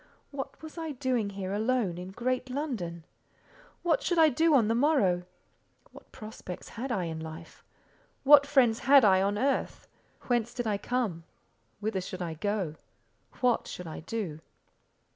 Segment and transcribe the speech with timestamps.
[0.31, 3.03] What was I doing here alone in great London?
[3.83, 5.25] What should I do on the morrow?
[5.91, 7.63] What prospects had I in life?
[8.23, 9.87] What friends had I on, earth?
[10.23, 11.23] Whence did I come?
[11.81, 12.77] Whither should I go?
[13.41, 14.39] What should I do?